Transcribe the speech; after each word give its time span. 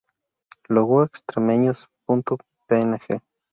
Logo 0.67 1.03
Extremeños.png 1.03 3.21